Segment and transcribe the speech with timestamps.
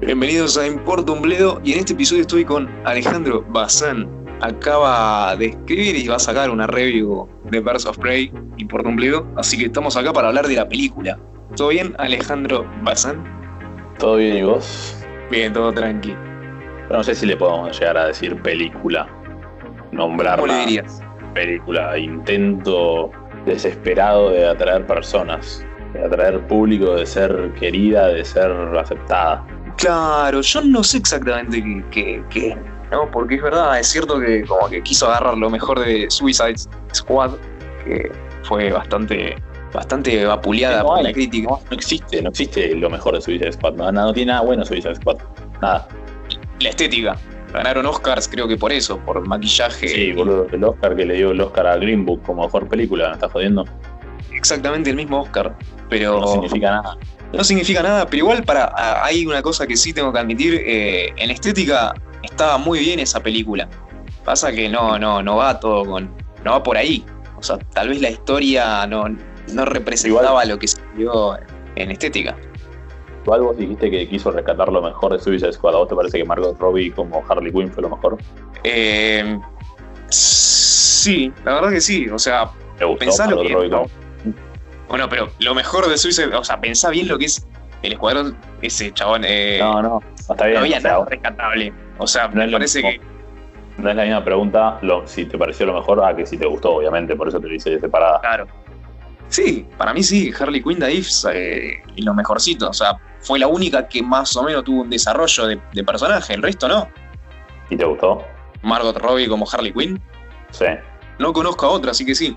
[0.00, 4.08] Bienvenidos a Importa un Bledo y en este episodio estoy con Alejandro Bazán.
[4.40, 8.96] Acaba de escribir y va a sacar una review de Birds of Prey, Importa un
[8.96, 11.18] Bledo, así que estamos acá para hablar de la película.
[11.56, 13.24] ¿Todo bien, Alejandro Bazán?
[13.98, 14.96] ¿Todo bien y vos?
[15.30, 16.14] Bien, todo tranqui.
[16.92, 19.08] Pero no sé si le podemos llegar a decir película.
[19.92, 20.42] Nombrarla.
[20.42, 21.00] ¿Cómo le dirías?
[21.32, 21.96] Película.
[21.96, 23.10] Intento
[23.46, 25.64] desesperado de atraer personas.
[25.94, 29.42] De atraer público, de ser querida, de ser aceptada.
[29.78, 32.58] Claro, yo no sé exactamente qué,
[32.90, 33.10] ¿no?
[33.10, 36.56] Porque es verdad, es cierto que como que quiso agarrar lo mejor de Suicide
[36.92, 37.30] Squad,
[37.86, 38.12] que
[38.42, 39.36] fue bastante,
[39.72, 41.48] bastante vapuleada No por la crítica.
[41.48, 43.76] No, no existe, no existe lo mejor de Suicide Squad.
[43.76, 45.16] No, no tiene nada bueno Suicide Squad.
[45.62, 45.88] Nada.
[46.62, 47.16] La estética.
[47.52, 49.88] Ganaron Oscars, creo que por eso, por maquillaje.
[49.88, 50.46] Sí, boludo.
[50.52, 53.30] El Oscar que le dio el Oscar a Green Book como mejor película, ¿me estás
[53.30, 53.64] jodiendo?
[54.32, 55.54] Exactamente el mismo Oscar.
[55.90, 56.96] Pero No significa nada.
[57.32, 58.72] no significa nada, pero igual para
[59.04, 63.20] hay una cosa que sí tengo que admitir, eh, en estética estaba muy bien esa
[63.20, 63.68] película.
[64.24, 66.10] Pasa que no, no, no va todo con.
[66.44, 67.04] no va por ahí.
[67.36, 69.04] O sea, tal vez la historia no,
[69.52, 71.36] no representaba lo que se vio
[71.74, 72.36] en estética.
[73.24, 75.74] Igual vos dijiste que quiso rescatar lo mejor de Suicide Squad.
[75.74, 78.18] ¿A vos te parece que Margot Robbie como Harley Quinn fue lo mejor?
[78.64, 79.38] Eh,
[80.08, 82.08] sí, la verdad que sí.
[82.08, 83.86] O sea, ¿Te gustó Pensá lo que- como-
[84.88, 87.46] bueno, pero lo mejor de Suicide, o sea, pensá bien lo que es
[87.82, 89.22] el escuadrón, ese chabón.
[89.24, 90.54] eh, No, no, está bien.
[90.54, 91.72] no había o sea, nada rescatable.
[91.98, 92.90] O sea, no me parece mismo.
[92.90, 93.12] que.
[93.82, 96.46] No es la misma pregunta lo- si te pareció lo mejor a que si te
[96.46, 98.20] gustó, obviamente, por eso te lo hice separada.
[98.20, 98.46] Claro.
[99.28, 102.68] Sí, para mí sí, Harley Quinn de If eh, es lo mejorcito.
[102.68, 106.34] O sea, fue la única que más o menos tuvo un desarrollo de, de personaje,
[106.34, 106.88] el resto no.
[107.70, 108.22] ¿Y te gustó?
[108.62, 110.00] Margot Robbie como Harley Quinn.
[110.50, 110.66] Sí.
[111.18, 112.36] No conozco a otra, así que sí.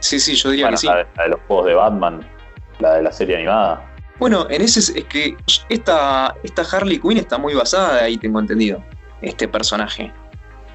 [0.00, 0.86] Sí, sí, yo diría Bueno, que sí.
[0.86, 2.20] la, de, la de los juegos de Batman,
[2.78, 3.84] la de la serie animada.
[4.18, 5.36] Bueno, en ese es, que
[5.68, 8.82] esta, esta Harley Quinn está muy basada ahí, tengo entendido.
[9.22, 10.12] Este personaje.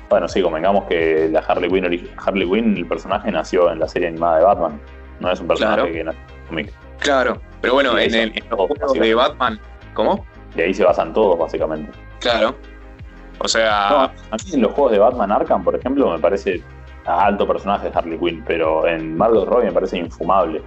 [0.09, 4.09] Bueno, sí, convengamos que la Harley Quinn, Harley Quinn, el personaje nació en la serie
[4.09, 4.81] animada de Batman.
[5.19, 5.93] No es un personaje Claro.
[5.93, 6.73] que nació en cómic.
[7.03, 9.13] Claro, pero bueno, en, el, en los juegos de.
[9.13, 9.59] Batman.
[9.93, 10.25] ¿Cómo?
[10.55, 11.91] Y ahí se basan todos, básicamente.
[12.19, 12.55] Claro.
[13.39, 16.63] O sea, No, a mí en los juegos de Batman Arkham, por ejemplo, me parece
[17.05, 20.61] alto personaje Harley Quinn, pero en Margot Robbie me parece infumable.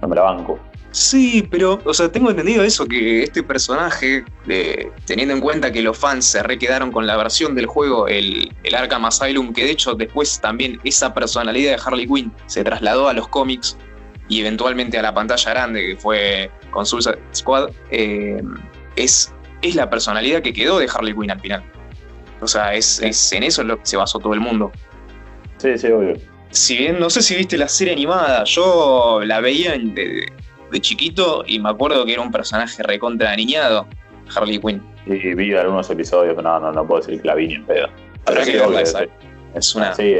[0.00, 0.58] No me la banco.
[0.92, 5.82] Sí, pero, o sea, tengo entendido eso, que este personaje, de- teniendo en cuenta que
[5.82, 9.70] los fans se requedaron con la versión del juego, el, el Arkham Asylum, que de
[9.70, 13.76] hecho después también esa personalidad de Harley Quinn se trasladó a los cómics
[14.30, 18.40] y eventualmente a la pantalla grande, que fue con Suicide Squad, eh,
[18.94, 21.64] es, es la personalidad que quedó de Harley Quinn al final.
[22.40, 24.70] O sea, es, es en eso en lo que se basó todo el mundo.
[25.58, 26.14] Sí, sí, obvio.
[26.50, 30.26] Si bien no sé si viste la serie animada, yo la veía de,
[30.70, 33.88] de chiquito y me acuerdo que era un personaje recontra aniñado,
[34.34, 34.80] Harley Quinn.
[35.06, 37.66] Y vi algunos episodios, pero no, no, no puedo decir que la vi ni en
[37.66, 37.88] pedo.
[38.26, 39.06] Habrá que verla esa.
[39.54, 39.92] Es una.
[39.92, 40.14] Sí,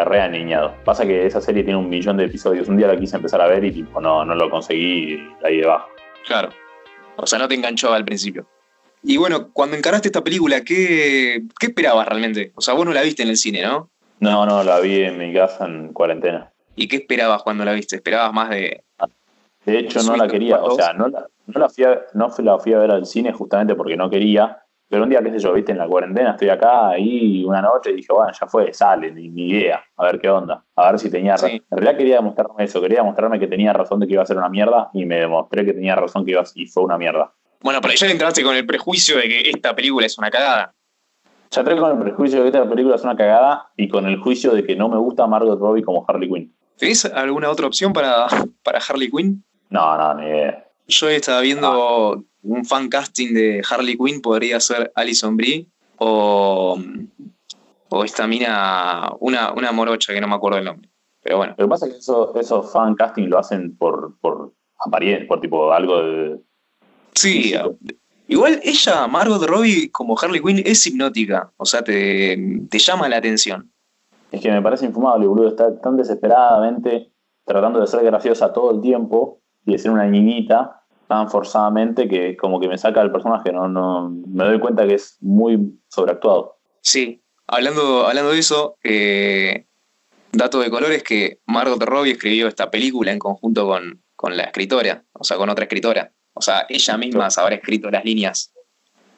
[0.00, 0.74] es re aniñado.
[0.84, 2.68] Pasa que esa serie tiene un millón de episodios.
[2.68, 5.58] Un día la quise empezar a ver y tipo no, no lo conseguí y ahí
[5.58, 5.88] debajo.
[6.26, 6.50] Claro.
[7.16, 8.46] O sea, no te enganchó al principio.
[9.02, 12.52] Y bueno, cuando encaraste esta película, ¿qué, ¿qué esperabas realmente?
[12.54, 13.90] O sea, vos no la viste en el cine, ¿no?
[14.20, 16.52] No, no, la vi en mi casa en cuarentena.
[16.74, 17.96] ¿Y qué esperabas cuando la viste?
[17.96, 18.82] ¿Esperabas más de.?
[19.64, 22.58] De hecho, no la quería, o sea, no la, no la fui a, no la
[22.58, 24.62] fui a ver al cine justamente porque no quería.
[24.88, 27.90] Pero un día, qué sé yo, viste, en la cuarentena estoy acá ahí una noche
[27.90, 30.98] y dije, bueno, ya fue, sale, ni, ni idea, a ver qué onda, a ver
[30.98, 31.50] si tenía razón.
[31.50, 31.62] Sí.
[31.70, 34.38] En realidad quería demostrarme eso, quería demostrarme que tenía razón de que iba a ser
[34.38, 37.32] una mierda y me demostré que tenía razón que iba a, y fue una mierda.
[37.60, 40.74] Bueno, pero ya entraste con el prejuicio de que esta película es una cagada.
[41.50, 44.18] Ya entré con el prejuicio de que esta película es una cagada y con el
[44.18, 46.54] juicio de que no me gusta Margot Robbie como Harley Quinn.
[46.76, 48.26] ¿Tenés alguna otra opción para,
[48.62, 49.44] para Harley Quinn?
[49.70, 50.64] No, no, ni idea.
[50.86, 55.66] Yo estaba viendo un fan casting de Harley Quinn, podría ser Alison Brie
[55.98, 56.78] o,
[57.88, 60.88] o esta mina, una, una morocha que no me acuerdo el nombre.
[61.22, 64.52] Pero bueno, Lo que pasa es que eso, esos fan casting lo hacen por, por
[64.78, 66.40] apariencia, por tipo algo de.
[67.14, 67.54] sí,
[68.28, 72.38] igual ella, Margot Robbie, como Harley Quinn, es hipnótica, o sea, te,
[72.70, 73.72] te llama la atención.
[74.30, 75.48] Es que me parece infumable, boludo.
[75.48, 77.10] Está tan desesperadamente
[77.44, 80.77] tratando de ser graciosa todo el tiempo y de ser una niñita
[81.08, 83.52] tan forzadamente que como que me saca el personaje.
[83.52, 86.58] No, no, me doy cuenta que es muy sobreactuado.
[86.82, 89.66] Sí, hablando, hablando de eso, eh,
[90.32, 94.44] dato de color es que Margot Robbie escribió esta película en conjunto con, con la
[94.44, 96.12] escritora, o sea, con otra escritora.
[96.34, 98.52] O sea, ella misma habrá escrito las líneas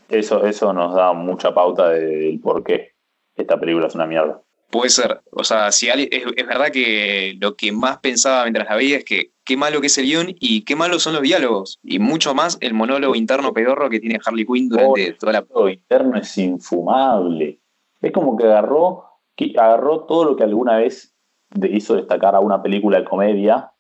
[0.09, 2.95] Eso, eso nos da mucha pauta del por qué
[3.35, 4.41] esta película es una mierda.
[4.71, 5.21] Puede ser.
[5.33, 9.33] O sea, si es, verdad que lo que más pensaba mientras la veía es que
[9.51, 11.81] qué malo que es el guion y qué malos son los diálogos.
[11.83, 15.39] Y mucho más el monólogo interno pedorro que tiene Harley Quinn durante toda la.
[15.41, 17.59] El monólogo interno es infumable.
[18.01, 21.17] Es como que agarró, que agarró todo lo que alguna vez
[21.69, 23.73] hizo destacar a una película de comedia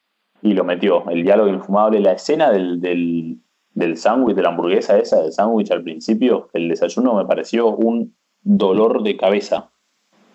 [0.43, 1.09] y lo metió.
[1.09, 3.39] El diálogo infumable, la escena del, del,
[3.73, 8.17] del sándwich, de la hamburguesa esa, del sándwich al principio, el desayuno me pareció un
[8.43, 9.71] dolor de cabeza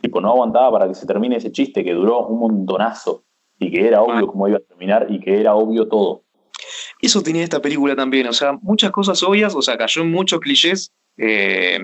[0.06, 3.24] Tipo, no aguantaba para que se termine ese chiste que duró un montonazo
[3.60, 6.24] y que era obvio cómo iba a terminar y que era obvio todo.
[7.02, 10.40] Eso tenía esta película también, o sea, muchas cosas obvias, o sea, cayó en muchos
[10.40, 11.80] clichés, eh,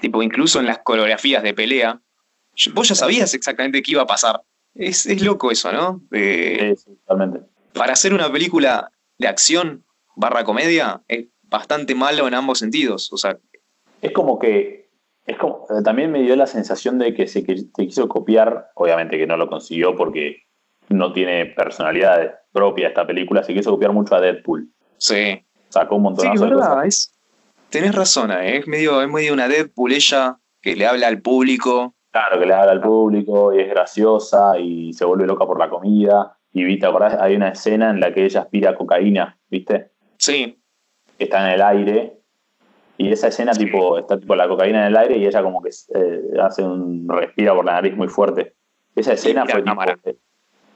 [0.00, 2.00] tipo, incluso en las coreografías de pelea.
[2.74, 4.42] Vos ya sabías exactamente qué iba a pasar.
[4.74, 6.02] Es, loco eso, ¿no?
[6.12, 7.40] sí, totalmente.
[7.74, 9.84] Para hacer una película de acción
[10.16, 13.12] barra comedia, es bastante malo en ambos sentidos.
[13.12, 13.38] O sea.
[14.00, 14.80] Es como que
[15.26, 19.26] es como, eh, también me dio la sensación de que se, quiso copiar, obviamente que
[19.26, 20.44] no lo consiguió porque
[20.90, 24.68] no tiene personalidad propia esta película, se quiso copiar mucho a Deadpool.
[24.98, 25.44] Sí.
[25.68, 27.12] Sacó un montón de cosas.
[27.68, 28.56] tenés razón, ¿eh?
[28.56, 31.94] es, medio, es medio una Deadpool ella que le habla al público.
[32.10, 35.70] Claro, que le habla al público y es graciosa y se vuelve loca por la
[35.70, 36.36] comida.
[36.52, 39.92] Y viste, acordás, hay una escena en la que ella aspira cocaína, ¿viste?
[40.18, 40.60] Sí.
[41.18, 42.20] está en el aire
[43.00, 45.70] y esa escena, tipo, está tipo la cocaína en el aire y ella como que
[45.70, 48.56] eh, hace un respira por la nariz muy fuerte.
[48.94, 49.80] Esa escena fue tipo,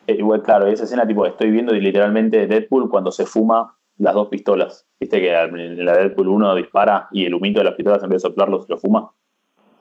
[0.06, 4.28] eh, igual, claro, esa escena tipo, estoy viendo literalmente Deadpool cuando se fuma las dos
[4.28, 4.86] pistolas.
[4.98, 8.22] Viste que en la Deadpool 1 dispara y el humito de las pistolas en vez
[8.22, 9.10] de soplarlo se lo fuma.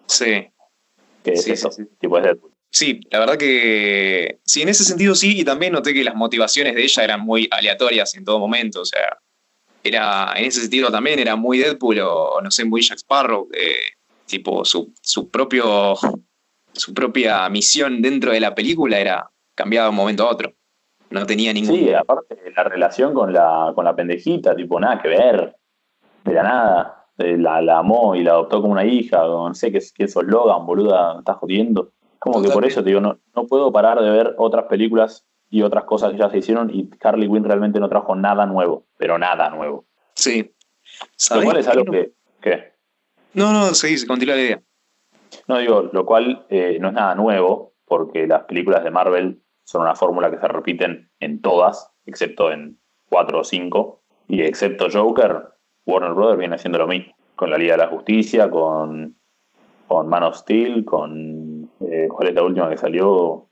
[0.06, 0.48] Sí.
[1.24, 2.52] Que es eso, tipo es Deadpool.
[2.70, 6.74] Sí, la verdad que sí, en ese sentido sí, y también noté que las motivaciones
[6.74, 9.20] de ella eran muy aleatorias en todo momento, o sea,
[9.84, 13.94] era, en ese sentido también era muy Deadpool o, no sé, muy Jack Sparrow, eh,
[14.26, 15.94] tipo su, su, propio,
[16.74, 20.54] su propia misión dentro de la película era cambiada de un momento a otro.
[21.10, 21.76] No tenía ningún...
[21.76, 25.56] Sí, aparte la relación con la, con la pendejita, tipo, nada que ver,
[26.24, 27.06] de la nada.
[27.20, 30.16] Eh, la, la amó y la adoptó como una hija, no sé qué, qué es
[30.16, 31.92] Logan, boluda, estás jodiendo.
[32.18, 35.62] Como que por eso te digo, no, no puedo parar de ver otras películas y
[35.62, 39.20] otras cosas que ya se hicieron y Harley Quinn realmente no trajo nada nuevo, pero
[39.20, 39.86] nada nuevo.
[40.16, 40.56] Sí.
[41.36, 42.14] Lo cual es algo que...
[42.42, 42.74] ¿Qué?
[43.34, 44.62] No, no, seguí, continúa la idea.
[45.48, 49.82] No, digo, lo cual eh, no es nada nuevo, porque las películas de Marvel son
[49.82, 52.80] una fórmula que se repiten en todas, excepto en
[53.10, 55.50] cuatro o cinco, y excepto Joker,
[55.86, 59.16] Warner Brothers viene haciendo lo mismo, con la Liga de la Justicia, con,
[59.88, 61.70] con Man of Steel, con...
[61.82, 63.50] Eh, ¿Cuál es la última que salió?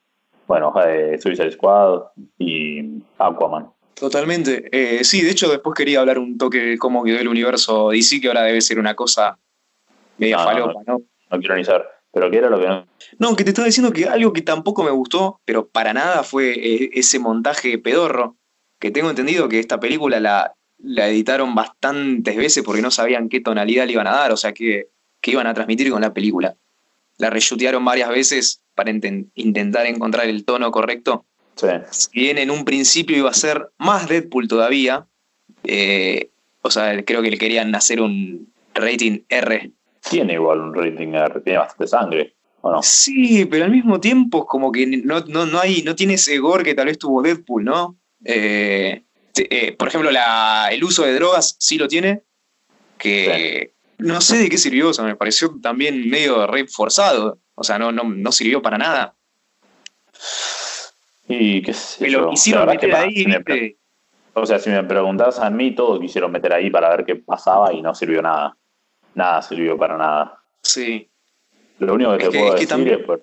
[0.52, 2.02] bueno, de Suicide Squad
[2.38, 3.69] y Aquaman.
[3.94, 4.68] Totalmente.
[4.72, 8.19] Eh, sí, de hecho después quería hablar un toque de cómo quedó el universo DC,
[8.19, 9.38] que ahora debe ser una cosa
[10.18, 10.98] media falopa, ¿no?
[11.30, 11.86] No, quiero ni saber.
[12.13, 12.88] Pero ¿qué era lo que no?
[13.19, 16.52] No, que te estaba diciendo que algo que tampoco me gustó, pero para nada fue
[16.52, 18.36] eh, ese montaje pedorro,
[18.80, 23.40] que tengo entendido que esta película la, la editaron bastantes veces porque no sabían qué
[23.40, 24.90] tonalidad le iban a dar, o sea, qué,
[25.22, 26.56] qué iban a transmitir con la película.
[27.18, 31.25] La reshutearon varias veces para intentar encontrar el tono correcto.
[31.56, 31.68] Sí.
[31.92, 35.06] Si bien en un principio iba a ser más Deadpool todavía,
[35.63, 36.30] eh,
[36.62, 39.72] o sea, creo que le querían hacer un rating R.
[40.10, 42.36] Tiene igual un rating R, tiene bastante sangre.
[42.62, 42.84] ¿o no?
[42.84, 46.75] Sí, pero al mismo tiempo como que no, no, hay, no tiene ese gore que
[46.75, 47.98] tal vez tuvo Deadpool, ¿no?
[48.24, 49.03] Eh,
[49.36, 52.24] eh, por ejemplo, el uso de drogas sí lo tiene,
[52.98, 57.39] que no sé de qué sirvió, o sea, me pareció también medio re forzado.
[57.55, 59.15] O sea, no, no, no sirvió para nada.
[61.27, 63.25] Y qué sé Me lo quisieron meter ahí,
[64.34, 67.74] O sea, si me preguntas a mí, todos quisieron meter ahí para ver qué pasaba
[67.74, 68.58] y no sirvió nada.
[69.15, 70.41] Nada sirvió para nada.
[70.62, 71.10] Sí.
[71.80, 73.06] Lo único que te puedo decir también, es...
[73.06, 73.22] Pues,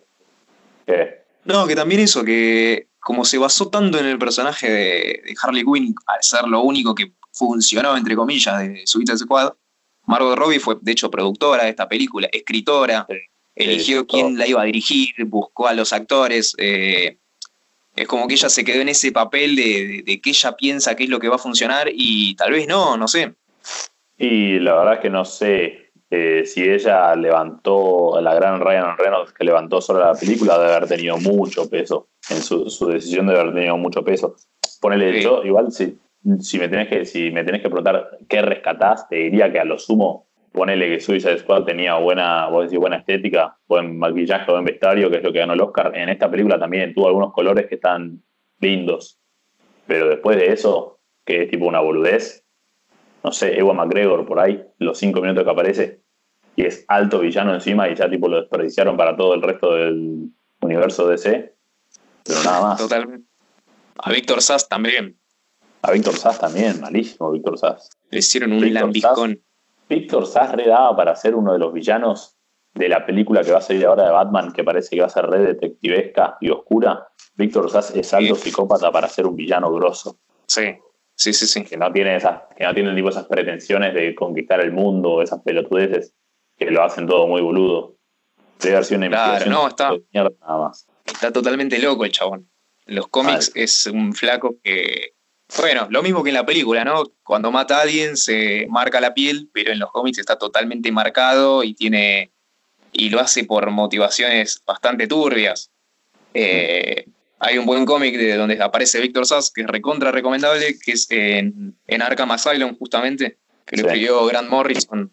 [0.86, 1.18] ¿qué?
[1.44, 5.94] No, que también eso, que como se basó tanto en el personaje de, Harley Quinn,
[6.06, 9.52] al ser lo único que funcionó, entre comillas, de Suicide Squad,
[10.04, 13.06] Margot Robbie fue, de hecho, productora de esta película, escritora,
[13.54, 16.54] eligió quién la iba a dirigir, buscó a los actores.
[16.58, 17.18] Eh,
[17.94, 21.10] es como que ella se quedó en ese papel de, que ella piensa qué es
[21.10, 23.34] lo que va a funcionar y tal vez no, no sé.
[24.18, 29.32] Y la verdad es que no sé eh, si ella levantó, la gran Ryan Reynolds
[29.32, 33.54] que levantó solo la película, de haber tenido mucho peso, en su, decisión de haber
[33.54, 34.36] tenido mucho peso.
[34.80, 35.98] Ponele, yo igual si,
[36.40, 39.64] si, me tenés que, si me tenés que preguntar qué rescatás, te diría que a
[39.64, 45.18] lo sumo ponele que Suicide Squad tenía buena, buena estética, buen maquillaje, buen vestuario, que
[45.18, 45.96] es lo que ganó el Oscar.
[45.96, 48.22] En esta película también tuvo algunos colores que están
[48.60, 49.20] lindos.
[49.86, 52.44] Pero después de eso, que es tipo una boludez,
[53.22, 56.02] no sé, Ewan McGregor por ahí, los cinco minutos que aparece,
[56.56, 60.30] y es alto villano encima y ya tipo lo desperdiciaron para todo el resto del
[60.60, 61.54] universo DC.
[62.24, 62.78] Pero nada más.
[62.78, 63.28] Totalmente.
[63.98, 65.18] A Víctor Sass también.
[65.82, 67.90] A Víctor Sass también, malísimo Víctor Sass.
[68.10, 69.40] Le hicieron un lambiscón.
[69.88, 72.36] Víctor Sass redaba para ser uno de los villanos
[72.74, 75.10] de la película que va a salir ahora de Batman, que parece que va a
[75.10, 77.06] ser red detectivesca y oscura.
[77.36, 80.18] Víctor Sass es alto psicópata para ser un villano grosso.
[80.46, 80.76] Sí,
[81.18, 81.64] sí, sí, sí.
[81.64, 85.42] Que no tiene esas, que no tiene tipo esas pretensiones de conquistar el mundo, esas
[85.42, 86.14] pelotudeces
[86.56, 87.96] que lo hacen todo muy boludo.
[88.60, 90.86] Debe haber sido una claro, no, está, nada más.
[91.04, 92.48] Está totalmente loco el chabón.
[92.86, 95.12] En los cómics es un flaco que.
[95.58, 97.04] Bueno, lo mismo que en la película, ¿no?
[97.22, 101.64] Cuando mata a alguien se marca la piel, pero en los cómics está totalmente marcado
[101.64, 102.32] y tiene.
[102.92, 105.70] y lo hace por motivaciones bastante turbias.
[106.34, 107.06] Eh,
[107.40, 111.06] hay un buen cómic de donde aparece Víctor Sass, que es recontra recomendable, que es
[111.10, 115.12] en, en Arkham Asylum, justamente, que lo escribió Grant Morrison.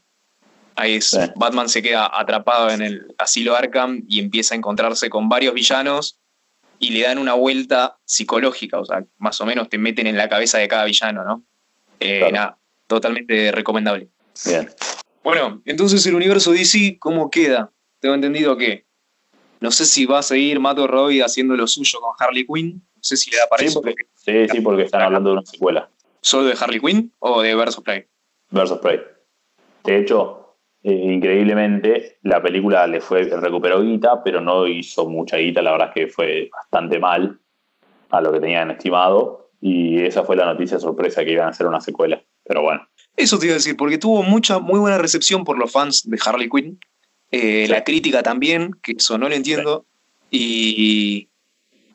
[0.75, 5.29] Ahí es, Batman se queda atrapado en el asilo Arkham y empieza a encontrarse con
[5.29, 6.20] varios villanos
[6.79, 10.27] y le dan una vuelta psicológica, o sea, más o menos te meten en la
[10.27, 11.46] cabeza de cada villano, ¿no?
[12.01, 14.10] Eh, nada, totalmente recomendable.
[14.46, 14.70] Bien.
[15.24, 17.72] Bueno, entonces el universo DC, ¿cómo queda?
[18.00, 18.85] Tengo entendido que
[19.59, 22.83] no sé si va a seguir Mato Robbie haciendo lo suyo con Harley Quinn.
[22.95, 23.81] No sé si le da para sí, eso.
[23.81, 25.89] Porque, sí, sí, porque están hablando de una secuela.
[26.21, 28.05] ¿Solo de Harley Quinn o de Versus Play?
[28.50, 29.00] Versus Play.
[29.83, 35.62] De hecho, eh, increíblemente, la película le fue, recuperó guita, pero no hizo mucha guita.
[35.62, 37.39] La verdad es que fue bastante mal
[38.09, 39.51] a lo que tenían estimado.
[39.62, 42.21] Y esa fue la noticia sorpresa que iban a hacer una secuela.
[42.43, 42.88] Pero bueno.
[43.15, 46.19] Eso te iba a decir, porque tuvo mucha, muy buena recepción por los fans de
[46.24, 46.79] Harley Quinn.
[47.32, 49.86] Eh, la crítica también, que eso no lo entiendo.
[50.32, 51.29] Y.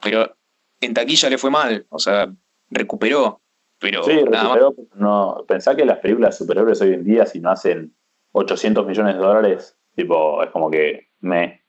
[0.02, 0.34] Pero
[0.80, 1.86] en taquilla le fue mal.
[1.90, 2.32] O sea,
[2.70, 3.40] recuperó.
[3.78, 5.44] Pero sí, recuperó, no.
[5.48, 7.94] Pensá que las películas superiores hoy en día, si no hacen
[8.32, 11.64] 800 millones de dólares, tipo, es como que me.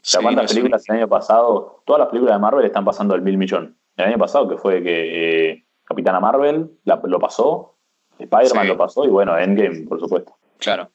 [0.00, 1.82] Sí, ¿Cuántas películas el año pasado?
[1.86, 3.78] Todas las películas de Marvel están pasando el mil millón.
[3.96, 7.76] El año pasado, que fue que eh, Capitana Marvel lo pasó,
[8.18, 10.36] Spider-Man lo pasó y bueno, Endgame, por supuesto.
[10.58, 10.90] Claro.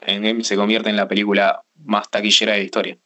[0.00, 2.98] Endgame se convierte en la película más taquillera de la historia.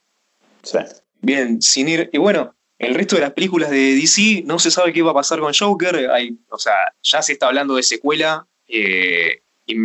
[0.63, 0.77] Sí.
[1.21, 2.09] Bien, sin ir.
[2.11, 5.13] Y bueno, el resto de las películas de DC no se sabe qué va a
[5.13, 6.09] pasar con Joker.
[6.09, 6.73] Hay, o sea,
[7.03, 8.47] ya se está hablando de secuela.
[8.67, 9.75] Eh, y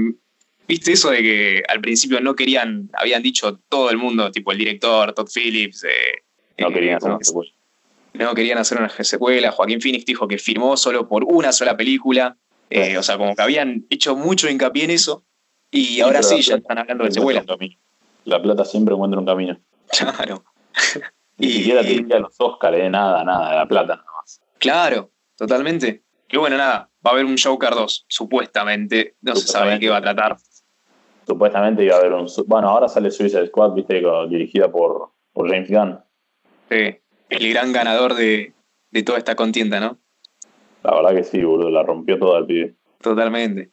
[0.67, 4.57] viste eso de que al principio no querían, habían dicho todo el mundo, tipo el
[4.57, 5.85] director, Todd Phillips.
[5.85, 6.25] Eh,
[6.57, 7.53] no querían eh, hacer una secuela.
[8.15, 9.53] No querían hacer una secuela.
[9.53, 12.39] Joaquín Phoenix dijo que firmó solo por una sola película.
[12.99, 15.26] o sea, como que habían hecho mucho hincapié en eso.
[15.71, 17.45] Y ahora sí, ya están hablando de secuela.
[18.25, 19.59] La plata siempre encuentra un camino.
[19.89, 20.45] Claro.
[21.39, 24.41] Ni siquiera te diría los Oscars, eh, nada, nada, la plata nada más.
[24.59, 26.03] Claro, totalmente.
[26.31, 29.17] Y bueno, nada, va a haber un Joker 2, supuestamente.
[29.21, 30.37] No se sabe de qué va a tratar.
[31.27, 32.27] Supuestamente iba a haber un.
[32.47, 36.01] Bueno, ahora sale Suicide Squad, viste, dirigida por, por James Gunn.
[36.71, 38.55] Sí, el gran ganador de,
[38.91, 39.99] de toda esta contienda, ¿no?
[40.83, 42.77] La verdad que sí, boludo, la rompió toda el pibe.
[43.01, 43.73] Totalmente.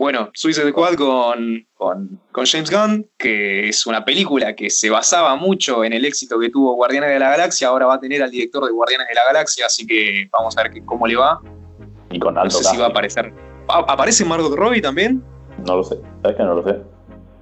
[0.00, 5.84] Bueno, Suicide Squad con, con, James Gunn, que es una película que se basaba mucho
[5.84, 8.64] en el éxito que tuvo Guardianes de la Galaxia, ahora va a tener al director
[8.64, 11.42] de Guardianes de la Galaxia, así que vamos a ver cómo le va.
[12.10, 13.30] Y con alto No sé si va a aparecer.
[13.68, 15.22] ¿Aparece Margot Robbie también?
[15.66, 16.78] No lo sé, sabes que no lo sé.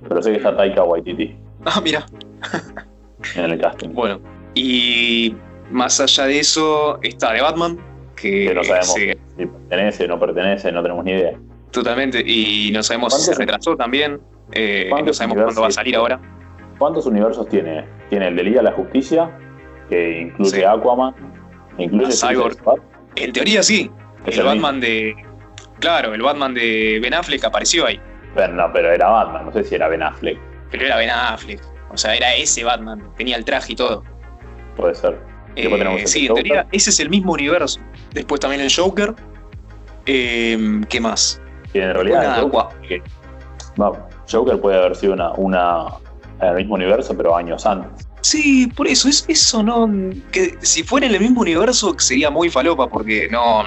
[0.09, 1.37] Pero sé que está Taika Waititi.
[1.65, 2.07] Ah, mira.
[3.37, 3.91] en el casting.
[3.91, 4.21] Bueno,
[4.55, 5.33] y
[5.71, 7.79] más allá de eso está de Batman,
[8.17, 11.39] que, no sabemos si pertenece o no pertenece, no tenemos ni idea.
[11.71, 14.21] Totalmente, y no sabemos si se retrasó también,
[14.53, 16.21] eh, no sabemos cuándo va a salir ahora.
[16.79, 17.85] ¿Cuántos universos tiene?
[18.09, 19.31] Tiene el de Liga de la Justicia,
[19.89, 21.15] que incluye Aquaman,
[21.77, 22.57] incluye Cyborg.
[23.17, 23.91] En teoría sí.
[24.27, 25.15] el, Batman de.
[25.81, 28.01] Claro, el Batman de Ben Affleck apareció ahí.
[28.35, 30.39] Pero no, pero era Batman, no sé si era Ben Affleck.
[30.71, 31.61] Pero era Ben Affleck.
[31.91, 34.05] O sea, era ese Batman, tenía el traje y todo.
[34.77, 35.19] Puede ser.
[35.57, 37.81] Eh, sí, en teoría ese es el mismo universo.
[38.13, 39.15] Después también el Joker.
[40.07, 41.43] Eh, ¿Qué más?
[41.73, 42.49] Que en realidad
[44.31, 45.87] Joker, puede haber sido una, una
[46.41, 48.09] en el mismo universo, pero años antes.
[48.21, 49.89] Sí, por eso, es, eso no.
[50.33, 53.65] Que si fuera en el mismo universo sería muy falopa, porque no,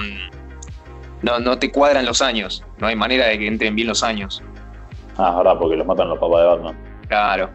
[1.22, 2.64] no, no te cuadran los años.
[2.80, 4.44] No hay manera de que entren bien los años.
[5.18, 6.78] Ah, verdad, porque los matan los papás de Batman.
[7.08, 7.50] Claro.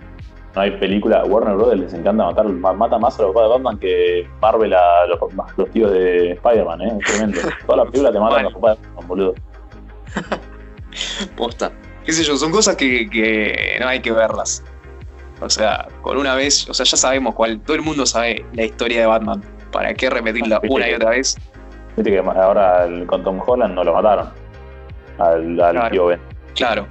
[0.54, 1.24] No hay película.
[1.24, 5.06] Warner Brothers les encanta matar, mata más a los papás de Batman que Marvel a
[5.06, 5.18] los,
[5.56, 6.98] los tíos de Spider-Man, ¿eh?
[7.06, 7.40] Tremendo.
[7.66, 9.34] Toda la película te matan a los papás de Batman, boludo.
[11.36, 11.72] Posta.
[12.04, 14.62] Qué sé yo, son cosas que, no hay que verlas.
[15.40, 18.64] O sea, con una vez, o sea, ya sabemos cuál, todo el mundo sabe la
[18.64, 19.42] historia de Batman.
[19.72, 21.36] ¿Para qué repetirla una y otra vez?
[21.96, 24.30] Viste que ahora con Tom Holland no lo mataron.
[25.18, 25.90] al, al Claro.
[25.90, 26.20] tío Ben.
[26.54, 26.86] Claro,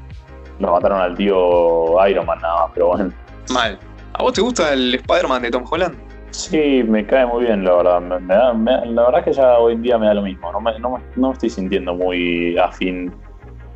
[0.60, 3.12] Lo mataron al tío Iron Man nada más, pero bueno.
[3.52, 3.80] mal.
[4.14, 5.96] ¿A vos te gusta el Spider-Man de Tom Holland?
[6.36, 8.02] Sí, me cae muy bien, la verdad.
[8.02, 10.22] Me- me da- me- la verdad es que ya hoy en día me da lo
[10.22, 10.52] mismo.
[10.52, 13.14] No me, no me- no me estoy sintiendo muy afín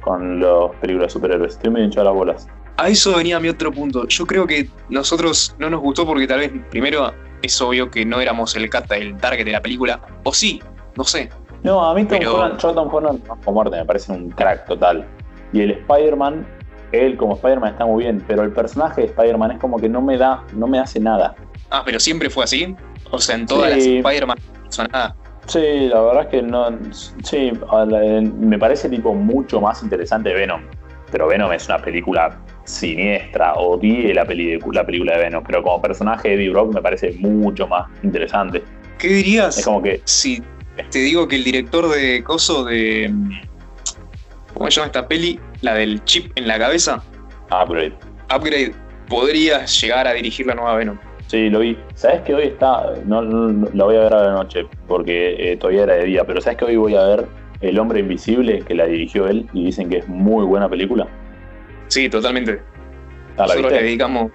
[0.02, 1.54] con las películas de superhéroes.
[1.54, 2.48] Estoy medio hinchado las bolas.
[2.78, 4.08] A eso venía mi otro punto.
[4.08, 7.12] Yo creo que nosotros no nos gustó porque tal vez, primero,
[7.42, 10.02] es obvio que no éramos el, cat- el target de la película.
[10.24, 10.62] O sí,
[10.98, 11.30] no sé.
[11.64, 14.30] No, a mí Tom Pero- Holland, yo a Tom Holland no, muerte me parece un
[14.32, 15.06] crack total.
[15.54, 16.46] Y el Spider-Man,
[16.92, 20.02] él como Spider-Man está muy bien, pero el personaje de Spider-Man es como que no
[20.02, 21.36] me da, no me hace nada.
[21.70, 22.76] Ah, pero siempre fue así.
[23.12, 24.00] O sea, en todas Sí.
[24.02, 24.38] las Spider-Man
[24.92, 25.16] nada.
[25.48, 26.70] Sí, la verdad es que no.
[27.24, 27.52] Sí,
[28.40, 30.62] me parece tipo mucho más interesante Venom.
[31.12, 33.56] Pero Venom es una película siniestra.
[33.56, 35.44] Odié la, peli la película de Venom.
[35.46, 38.64] Pero como personaje de Eddie Brock me parece mucho más interesante.
[39.00, 40.02] ¿Qué dirías Es como que.
[40.04, 40.44] si
[40.92, 43.12] te digo que el director de Coso de.
[44.54, 45.40] ¿Cómo se llama esta peli?
[45.62, 47.02] La del chip en la cabeza.
[47.50, 47.94] Upgrade.
[48.36, 48.74] Upgrade
[49.08, 51.00] podría llegar a dirigir la nueva Venom.
[51.30, 51.78] Sí, lo vi.
[51.94, 52.94] ¿Sabes que hoy está.?
[53.06, 56.24] No, no- la voy a ver a la noche porque eh, todavía era de día.
[56.26, 57.26] Pero ¿sabes que hoy voy a ver
[57.62, 61.08] El Hombre Invisible que la dirigió él y dicen que es muy buena película?
[61.88, 62.62] Sí, totalmente.
[63.38, 63.84] Ah, ¿La Nosotros le viste?
[63.86, 64.32] dedicamos.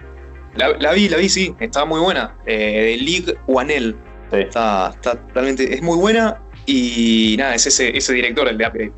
[0.55, 1.53] La, la vi, la vi, sí.
[1.59, 2.37] Estaba muy buena.
[2.45, 3.93] Eh, de League One
[4.31, 4.37] Sí.
[4.39, 5.73] Está, está realmente.
[5.73, 6.41] Es muy buena.
[6.65, 8.91] Y nada, es ese, ese director, el de Upgrade.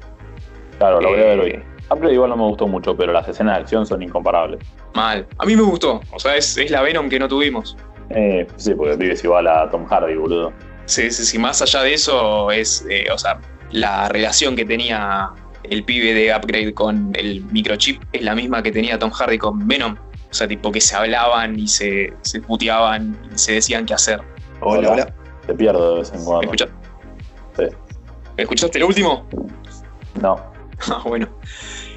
[0.77, 1.63] Claro, la voy a ver Eh, hoy.
[1.89, 4.59] Upgrade igual no me gustó mucho, pero las escenas de acción son incomparables.
[4.93, 5.25] Mal.
[5.37, 6.01] A mí me gustó.
[6.13, 7.75] O sea, es, es la Venom que no tuvimos.
[8.11, 10.53] Eh, sí, porque vives igual a Tom Hardy, boludo.
[10.85, 11.37] Sí, sí, sí.
[11.37, 12.85] Más allá de eso, es.
[12.89, 13.39] eh, o sea,
[13.71, 15.29] la relación que tenía
[15.63, 19.67] el pibe de Upgrade con el microchip es la misma que tenía Tom Hardy con
[19.67, 19.95] Venom.
[20.29, 24.21] O sea, tipo que se hablaban y se, se puteaban y se decían qué hacer.
[24.61, 25.13] Hola, hola.
[25.45, 26.41] Te pierdo de vez en ¿Me cuando.
[26.43, 26.69] escuchas?
[27.57, 27.63] Sí.
[28.37, 29.27] ¿Escuchaste el último?
[30.21, 30.35] No.
[30.91, 31.27] Ah, bueno.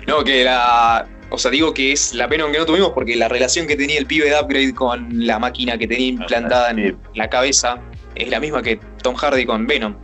[0.07, 1.07] No, que la.
[1.31, 3.99] O sea, digo que es la Venom que no tuvimos porque la relación que tenía
[3.99, 7.79] el pibe de Upgrade con la máquina que tenía implantada en la cabeza
[8.17, 9.95] es la misma que Tom Hardy con Venom.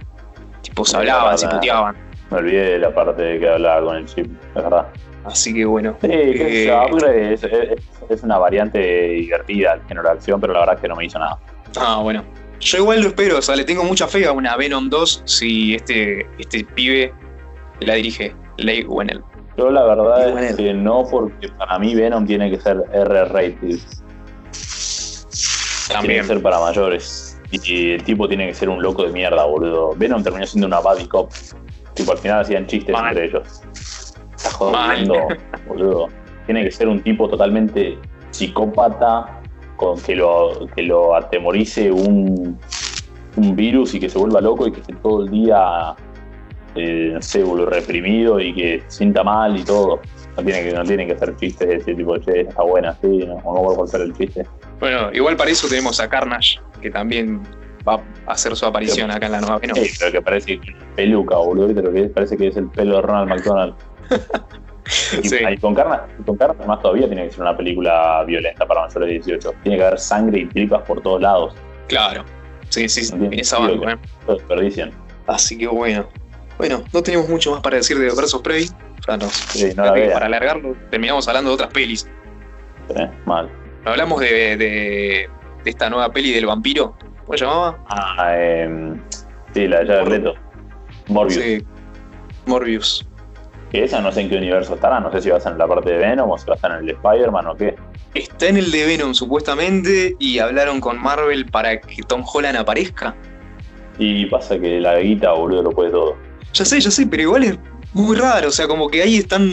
[0.63, 1.97] Tipo, se hablaban, la se puteaban.
[2.31, 4.87] Me olvidé de la parte de que hablaba con el chip, es verdad.
[5.25, 5.97] Así que bueno.
[6.01, 10.61] Sí, Eh, Upgrade es, es- es una variante divertida al género de acción, pero la
[10.61, 11.39] verdad es que no me hizo nada.
[11.77, 12.25] Ah, bueno.
[12.61, 15.75] Yo igual lo espero, o sea, le tengo mucha fe a una Venom 2 si
[15.75, 17.13] este, este pibe
[17.81, 19.23] la dirige, Leigh Whannell.
[19.57, 23.57] Yo la verdad es que no, porque para mí Venom tiene que ser R-rated.
[23.61, 23.81] Tiene
[25.89, 26.21] También.
[26.23, 27.41] que ser para mayores.
[27.51, 29.95] Y el tipo tiene que ser un loco de mierda, boludo.
[29.97, 31.31] Venom terminó siendo una buddy cop.
[31.95, 33.63] Tipo, al final hacían chistes entre ellos.
[34.37, 35.15] Está jodiendo,
[35.69, 36.09] boludo.
[36.45, 37.99] Tiene que ser un tipo totalmente
[38.31, 39.41] psicópata
[39.77, 42.59] con que lo, que lo atemorice un,
[43.37, 45.95] un virus y que se vuelva loco y que esté todo el día,
[46.77, 50.01] eh, no sé, boludo, reprimido y que sienta mal y todo.
[50.37, 53.09] No tiene que, no tienen que hacer chistes de ese tipo, che, está buena, sí,
[53.27, 54.47] no, no vuelvo a hacer el chiste.
[54.81, 57.43] Bueno, igual para eso tenemos a Carnage, que también
[57.89, 59.77] va a hacer su aparición acá en la nueva Venom.
[59.77, 60.61] Sí, pero que parece
[60.95, 62.11] peluca, boludo, ¿viste lo que es?
[62.11, 63.75] Parece que es el pelo de Ronald McDonald.
[65.21, 65.39] Y, Sí.
[65.53, 69.09] y con Carnage, con Carnage más todavía tiene que ser una película violenta para mayores
[69.09, 69.55] de 18.
[69.65, 71.55] Tiene que haber sangre y tripas por todos lados.
[71.89, 72.25] Claro.
[72.69, 73.97] Sí, sí, sí, esa banco, ¿eh?
[74.29, 74.93] Desperdician.
[75.27, 76.09] Así que bueno.
[76.59, 78.67] Bueno, no tenemos mucho más para decir de Versus Prey.
[79.01, 82.09] O sea, nos- Sí, no para alargarlo, terminamos hablando de otras pelis.
[82.97, 83.51] eh, Mal.
[83.85, 85.29] Hablamos de, de,
[85.65, 86.97] de esta nueva peli del vampiro.
[87.25, 87.79] ¿Cómo se llamaba?
[87.89, 88.95] Ah, eh,
[89.53, 90.35] sí, la de Jared Leto.
[91.09, 91.41] Morbius.
[91.43, 91.65] Sí.
[92.47, 93.07] Morbius.
[93.71, 95.01] Que esa no sé en qué universo estará.
[95.01, 96.57] No sé si va a estar en la parte de Venom o si va a
[96.57, 97.75] estar en el de Spider-Man o qué.
[98.15, 103.15] Está en el de Venom supuestamente y hablaron con Marvel para que Tom Holland aparezca.
[103.99, 106.17] Y pasa que la guita, boludo, lo puede todo.
[106.57, 107.59] Ya sé, ya sé, pero igual es
[107.93, 108.49] muy raro.
[108.49, 109.53] O sea, como que ahí están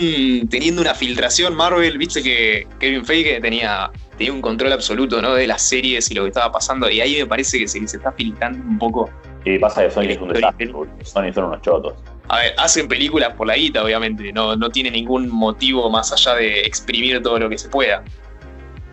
[0.49, 1.97] teniendo una filtración Marvel.
[1.97, 5.33] Viste que Kevin Feige tenía, tenía un control absoluto ¿no?
[5.33, 6.89] de las series y lo que estaba pasando.
[6.89, 9.09] Y ahí me parece que se, se está filtrando un poco.
[9.43, 10.71] Y pasa que Sony es un desastre.
[11.03, 11.95] Sony son unos chotos.
[12.29, 14.31] A ver, hacen películas por la guita, obviamente.
[14.31, 18.01] No, no tiene ningún motivo más allá de exprimir todo lo que se pueda.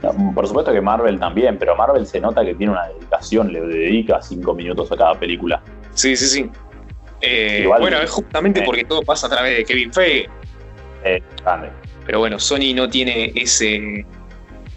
[0.03, 3.61] No, Por supuesto que Marvel también, pero Marvel se nota que tiene una dedicación, le
[3.61, 5.63] dedica cinco minutos a cada película.
[5.95, 6.51] Sí, sí, sí.
[7.21, 8.63] Eh, Igual- bueno, es justamente eh.
[8.65, 10.29] porque todo pasa a través de Kevin Feige.
[11.05, 11.23] Eh.
[12.07, 14.05] Pero bueno, Sony no tiene ese,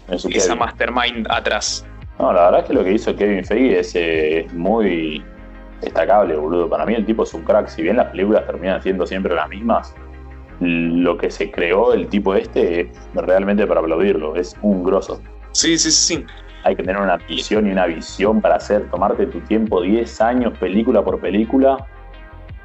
[0.08, 0.58] esa Kevin.
[0.58, 1.86] mastermind atrás.
[2.18, 5.24] No, la verdad es que lo que hizo Kevin Feige es, eh, es muy
[5.80, 6.68] destacable, boludo.
[6.68, 7.68] Para mí el tipo es un crack.
[7.68, 9.94] Si bien las películas terminan siendo siempre las mismas,
[10.60, 14.36] lo que se creó el tipo este es realmente para aplaudirlo.
[14.36, 15.20] Es un grosso.
[15.52, 16.24] Sí, sí, sí, sí.
[16.62, 20.56] Hay que tener una visión y una visión para hacer, tomarte tu tiempo, 10 años,
[20.58, 21.76] película por película,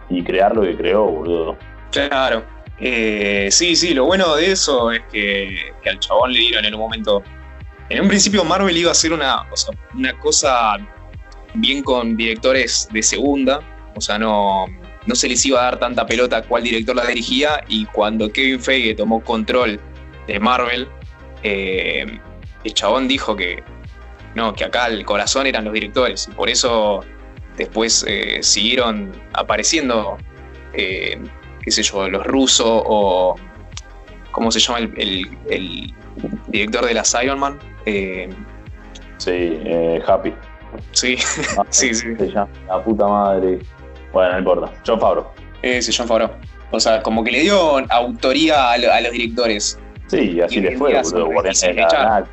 [0.09, 1.57] y crear lo que creó, boludo.
[1.91, 2.43] Claro.
[2.79, 6.79] Eh, sí, sí, lo bueno de eso es que, al chabón le dieron en un
[6.79, 7.23] momento.
[7.89, 9.45] En un principio, Marvel iba a hacer una,
[9.95, 10.77] una cosa
[11.55, 13.61] bien con directores de segunda,
[13.95, 14.67] o sea, no,
[15.07, 18.59] no se les iba a dar tanta pelota cuál director la dirigía, y cuando Kevin
[18.59, 19.79] Feige tomó control
[20.27, 20.87] de Marvel,
[21.43, 22.05] eh,
[22.63, 23.63] el chabón dijo que
[24.35, 27.03] no, que acá el corazón eran los directores, y por eso
[27.59, 30.17] después eh, siguieron apareciendo,
[30.73, 31.21] eh,
[31.61, 33.35] qué sé yo, los rusos o.
[34.31, 35.93] ¿Cómo se llama el,
[36.47, 37.59] director de la Iron Man?
[37.85, 38.29] Eh,
[39.17, 39.59] sí,
[40.07, 40.33] Happy.
[40.91, 41.17] Sí,
[41.57, 42.07] ah, sí, sí.
[42.33, 43.59] la puta madre.
[44.13, 44.71] Bueno, no importa.
[44.85, 45.27] John Favreau.
[45.81, 46.31] sí, John Favreau.
[46.71, 49.79] O sea, como que le dio autoría a, los directores.
[50.07, 51.25] Sí, así le fue, boludo.
[51.25, 52.25] Guardianes de la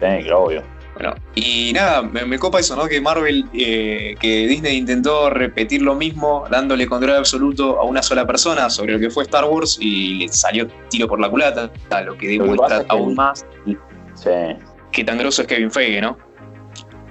[0.00, 0.62] Sí, obvio.
[0.96, 2.86] Bueno, y nada, me, copa eso, ¿no?
[2.86, 8.26] Que Marvel, eh, que Disney intentó repetir lo mismo, dándole control absoluto a una sola
[8.26, 11.70] persona sobre lo que fue Star Wars y le salió tiro por la culata,
[12.02, 13.44] lo que demuestra aún más
[14.14, 14.30] sí.
[14.90, 16.16] que tan grosso es Kevin Feige, ¿no?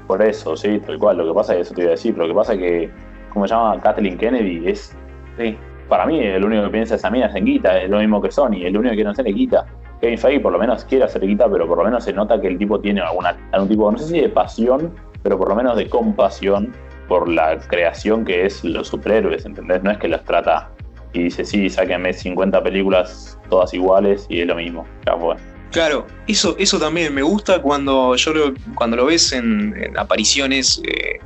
[0.07, 1.17] Por eso, sí, tal cual.
[1.17, 2.89] Lo que pasa es que eso te iba a decir, lo que pasa es que,
[3.31, 4.95] como se llama Kathleen Kennedy, es.
[5.37, 5.55] Sí,
[5.89, 8.31] para mí, el único que piensa esa mina es en guita, es lo mismo que
[8.31, 9.65] Sony, el único que no hacer es guita.
[10.01, 12.47] Kevin Feige por lo menos quiere hacer guita, pero por lo menos se nota que
[12.47, 15.77] el tipo tiene alguna, algún tipo, no sé si de pasión, pero por lo menos
[15.77, 16.73] de compasión
[17.07, 19.83] por la creación que es los superhéroes, ¿entendés?
[19.83, 20.69] No es que los trata
[21.13, 24.85] y dice, sí, sáquenme 50 películas todas iguales y es lo mismo.
[25.05, 25.35] Ya fue.
[25.71, 31.19] Claro, eso, eso también me gusta cuando yo lo, cuando lo ves en, apariciones eh,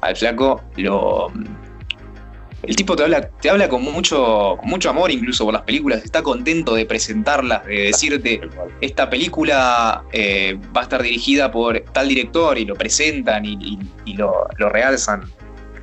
[0.00, 1.32] al flaco, lo,
[2.66, 6.22] el tipo te habla, te habla con mucho, mucho amor incluso por las películas, está
[6.22, 8.40] contento de presentarlas, de decirte,
[8.80, 13.78] esta película eh, va a estar dirigida por tal director y lo presentan y,
[14.16, 15.24] lo, realzan.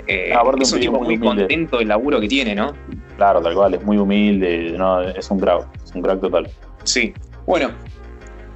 [0.08, 2.74] Eh, ah, es un tipo muy, contento del laburo que tiene, ¿no?
[3.15, 6.50] Claro, tal cual, es muy humilde, no, es un crack, es un crack total.
[6.84, 7.13] Sí,
[7.46, 7.72] bueno,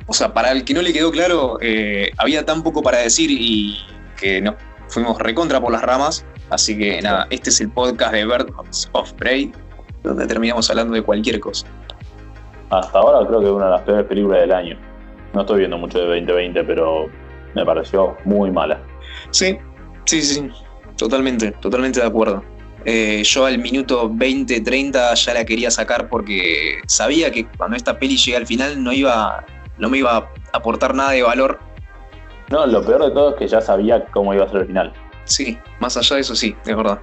[0.07, 3.29] o sea, para el que no le quedó claro, eh, había tan poco para decir
[3.31, 3.77] y
[4.19, 4.55] que nos
[4.89, 6.25] fuimos recontra por las ramas.
[6.49, 9.51] Así que nada, este es el podcast de Birds of Prey,
[10.03, 11.67] donde terminamos hablando de cualquier cosa.
[12.69, 14.77] Hasta ahora creo que es una de las peores películas del año.
[15.33, 17.09] No estoy viendo mucho de 2020, pero
[17.53, 18.81] me pareció muy mala.
[19.31, 19.57] Sí,
[20.05, 20.49] sí, sí,
[20.95, 22.43] totalmente, totalmente de acuerdo.
[22.85, 27.99] Eh, yo al minuto 20, 30 ya la quería sacar porque sabía que cuando esta
[27.99, 29.45] peli llegue al final no iba,
[29.77, 31.59] no me iba a aportar nada de valor.
[32.49, 34.93] No, lo peor de todo es que ya sabía cómo iba a ser el final.
[35.25, 36.99] Sí, más allá de eso sí, es verdad.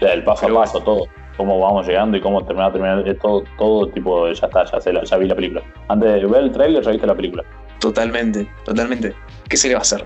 [0.00, 1.06] el paso a paso, todo.
[1.36, 5.26] Cómo vamos llegando y cómo terminar, terminar, todo, todo tipo, ya está, ya, ya vi
[5.26, 5.62] la película.
[5.88, 7.44] Antes de ver el trailer ya viste la película.
[7.80, 9.14] Totalmente, totalmente.
[9.48, 10.04] ¿Qué se le va a hacer?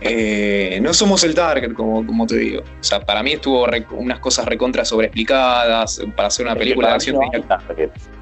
[0.00, 2.60] Eh, no somos el target, como, como te digo.
[2.60, 7.20] O sea, para mí estuvo unas cosas recontra sobreexplicadas para hacer una película de acción.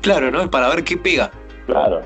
[0.01, 0.51] claro, ¿no?
[0.51, 1.31] Para ver qué pega.
[1.67, 2.03] Claro.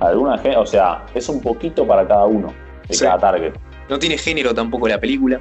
[0.00, 2.54] Alguna o sea, es un poquito para cada uno,
[2.88, 3.52] de cada target.
[3.88, 5.40] No tiene género tampoco la película.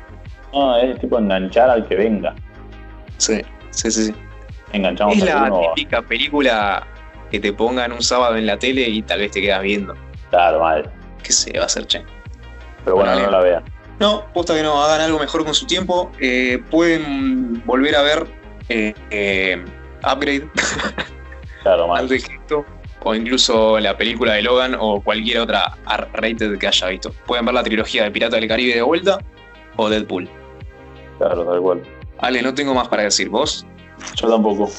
[0.54, 2.34] No, es tipo enganchar al que venga.
[3.18, 3.42] Sí,
[3.72, 4.06] sí, sí.
[4.06, 4.16] sí.
[4.74, 6.86] Enganchamos es la típica película
[7.32, 9.96] que te pongan un sábado en la tele y tal vez te quedas viendo.
[10.30, 10.90] Claro, mal.
[11.24, 12.04] ¿Qué se va a hacer, che?
[12.84, 13.64] Pero bueno, no la vean.
[14.00, 16.12] No, posta que no, hagan algo mejor con su tiempo.
[16.20, 18.28] Eh, pueden volver a ver
[18.70, 19.66] eh, eh,
[20.04, 20.48] Upgrade.
[21.64, 22.08] Claro, mal
[23.04, 27.12] o incluso la película de Logan o cualquier otra R-rated que haya visto.
[27.26, 29.20] Pueden ver la trilogía de Pirata del Caribe de vuelta
[29.76, 30.30] o Deadpool.
[31.18, 31.84] Claro, tal cual.
[32.20, 33.30] Ale, no tengo más para decir.
[33.30, 33.66] ¿Vos?
[34.16, 34.70] Yo tampoco.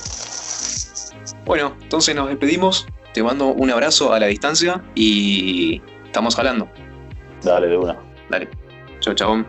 [1.45, 2.87] Bueno, entonces nos despedimos.
[3.13, 6.69] Te mando un abrazo a la distancia y estamos hablando.
[7.43, 7.97] Dale, de una.
[8.29, 8.49] Dale.
[9.01, 9.45] Chao, chao.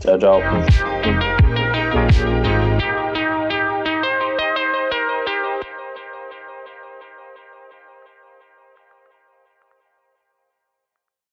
[0.00, 1.41] Chao, chao.